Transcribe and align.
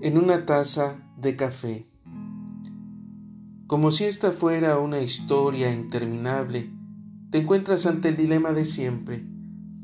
en 0.00 0.18
una 0.18 0.44
taza 0.44 0.98
de 1.16 1.36
café. 1.36 1.90
Como 3.66 3.90
si 3.92 4.04
esta 4.04 4.32
fuera 4.32 4.78
una 4.78 5.00
historia 5.00 5.72
interminable, 5.72 6.70
te 7.30 7.38
encuentras 7.38 7.86
ante 7.86 8.10
el 8.10 8.16
dilema 8.16 8.52
de 8.52 8.66
siempre, 8.66 9.26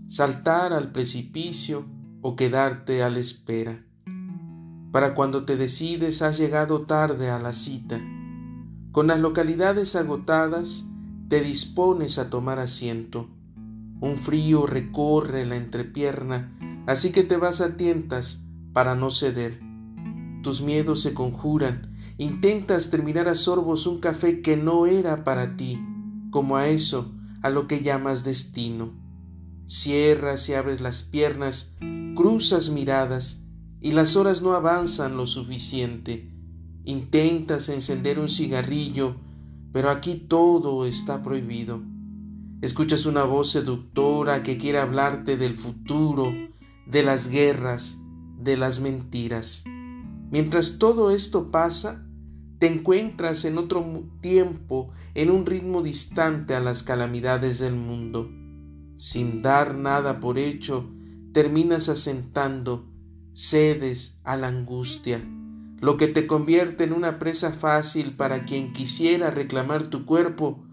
saltar 0.06 0.73
al 0.75 0.93
precipicio 0.93 1.87
o 2.20 2.37
quedarte 2.37 3.02
a 3.02 3.09
la 3.09 3.19
espera. 3.19 3.84
Para 4.93 5.14
cuando 5.14 5.46
te 5.46 5.56
decides 5.56 6.20
has 6.20 6.37
llegado 6.37 6.83
tarde 6.83 7.30
a 7.30 7.38
la 7.38 7.55
cita. 7.55 7.98
Con 8.92 9.06
las 9.06 9.20
localidades 9.20 9.97
agotadas, 9.97 10.84
te 11.29 11.41
dispones 11.41 12.19
a 12.19 12.29
tomar 12.29 12.59
asiento. 12.59 13.30
Un 14.01 14.19
frío 14.19 14.66
recorre 14.66 15.47
la 15.47 15.56
entrepierna, 15.56 16.55
así 16.87 17.10
que 17.10 17.23
te 17.23 17.38
vas 17.38 17.62
a 17.62 17.79
tientas 17.79 18.45
para 18.74 18.95
no 18.95 19.10
ceder. 19.10 19.72
Tus 20.42 20.60
miedos 20.60 21.01
se 21.02 21.14
conjuran, 21.14 21.95
intentas 22.19 22.91
terminar 22.91 23.28
a 23.28 23.37
sorbos 23.37 23.87
un 23.87 24.00
café 24.00 24.42
que 24.42 24.56
no 24.56 24.87
era 24.87 25.23
para 25.23 25.56
ti, 25.56 25.80
como 26.30 26.56
a 26.56 26.66
eso, 26.66 27.14
a 27.42 27.50
lo 27.50 27.69
que 27.69 27.83
llamas 27.83 28.24
destino. 28.24 28.92
Cierras 29.66 30.48
y 30.48 30.55
abres 30.55 30.80
las 30.80 31.05
piernas, 31.05 31.77
cruzas 32.16 32.70
miradas, 32.70 33.42
y 33.80 33.92
las 33.92 34.16
horas 34.16 34.42
no 34.42 34.55
avanzan 34.55 35.16
lo 35.16 35.28
suficiente. 35.28 36.28
Intentas 36.84 37.69
encender 37.69 38.19
un 38.19 38.28
cigarrillo, 38.28 39.14
pero 39.72 39.91
aquí 39.91 40.16
todo 40.16 40.86
está 40.86 41.22
prohibido. 41.22 41.83
Escuchas 42.62 43.06
una 43.06 43.22
voz 43.22 43.50
seductora 43.50 44.42
que 44.42 44.59
quiere 44.59 44.78
hablarte 44.78 45.36
del 45.36 45.56
futuro, 45.56 46.33
de 46.86 47.02
las 47.05 47.28
guerras, 47.28 47.98
de 48.39 48.56
las 48.56 48.80
mentiras. 48.80 49.64
Mientras 50.33 50.78
todo 50.78 51.11
esto 51.11 51.50
pasa, 51.50 52.06
te 52.58 52.66
encuentras 52.66 53.44
en 53.44 53.58
otro 53.58 53.84
tiempo, 54.22 54.89
en 55.14 55.30
un 55.30 55.44
ritmo 55.44 55.83
distante 55.83 56.55
a 56.55 56.61
las 56.61 56.83
calamidades 56.83 57.58
del 57.58 57.74
mundo. 57.74 58.30
Sin 58.94 59.42
dar 59.42 59.74
nada 59.74 60.20
por 60.20 60.39
hecho, 60.39 60.91
terminas 61.34 61.91
asentando, 61.91 62.91
cedes 63.34 64.20
a 64.24 64.39
la 64.39 64.48
angustia, 64.48 65.22
lo 65.80 65.98
que 65.98 66.08
te 66.08 66.27
convierte 66.27 66.84
en 66.84 66.94
una 66.94 67.19
presa 67.19 67.52
fácil 67.52 68.17
para 68.17 68.46
quien 68.46 68.72
quisiera 68.72 69.30
reclamar 69.30 69.89
tu 69.89 70.06
cuerpo, 70.06 70.64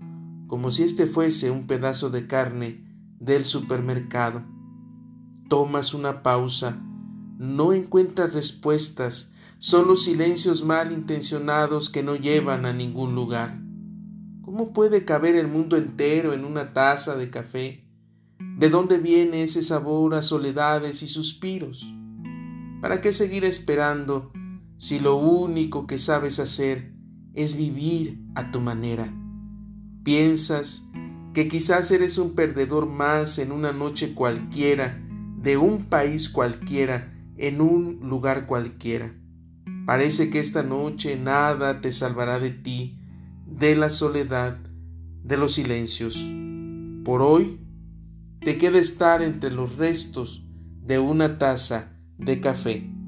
como 0.47 0.71
si 0.71 0.83
éste 0.83 1.05
fuese 1.05 1.51
un 1.51 1.67
pedazo 1.67 2.09
de 2.09 2.27
carne 2.27 2.85
del 3.19 3.43
supermercado. 3.43 4.41
Tomas 5.49 5.93
una 5.93 6.23
pausa, 6.23 6.81
no 7.39 7.71
encuentras 7.71 8.33
respuestas, 8.33 9.31
solo 9.59 9.95
silencios 9.95 10.65
mal 10.65 10.91
intencionados 10.91 11.89
que 11.89 12.03
no 12.03 12.17
llevan 12.17 12.65
a 12.65 12.73
ningún 12.73 13.15
lugar. 13.15 13.57
¿Cómo 14.41 14.73
puede 14.73 15.05
caber 15.05 15.37
el 15.37 15.47
mundo 15.47 15.77
entero 15.77 16.33
en 16.33 16.43
una 16.43 16.73
taza 16.73 17.15
de 17.15 17.29
café? 17.29 17.87
¿De 18.57 18.69
dónde 18.69 18.97
viene 18.97 19.43
ese 19.43 19.63
sabor 19.63 20.15
a 20.15 20.21
soledades 20.21 21.01
y 21.01 21.07
suspiros? 21.07 21.95
¿Para 22.81 22.99
qué 22.99 23.13
seguir 23.13 23.45
esperando 23.45 24.33
si 24.75 24.99
lo 24.99 25.15
único 25.15 25.87
que 25.87 25.97
sabes 25.97 26.39
hacer 26.39 26.93
es 27.33 27.55
vivir 27.55 28.19
a 28.35 28.51
tu 28.51 28.59
manera? 28.59 29.13
¿Piensas 30.03 30.83
que 31.33 31.47
quizás 31.47 31.89
eres 31.91 32.17
un 32.17 32.35
perdedor 32.35 32.85
más 32.85 33.39
en 33.39 33.53
una 33.53 33.71
noche 33.71 34.13
cualquiera, 34.13 35.01
de 35.41 35.55
un 35.55 35.85
país 35.85 36.27
cualquiera, 36.27 37.15
en 37.39 37.61
un 37.61 37.99
lugar 38.03 38.45
cualquiera. 38.45 39.15
Parece 39.85 40.29
que 40.29 40.39
esta 40.39 40.61
noche 40.61 41.17
nada 41.17 41.81
te 41.81 41.91
salvará 41.91 42.39
de 42.39 42.51
ti, 42.51 42.99
de 43.47 43.75
la 43.75 43.89
soledad, 43.89 44.57
de 45.23 45.37
los 45.37 45.53
silencios. 45.53 46.15
Por 47.03 47.21
hoy 47.21 47.59
te 48.41 48.57
queda 48.57 48.77
estar 48.77 49.21
entre 49.23 49.51
los 49.51 49.77
restos 49.77 50.43
de 50.83 50.99
una 50.99 51.37
taza 51.37 51.93
de 52.17 52.41
café. 52.41 52.98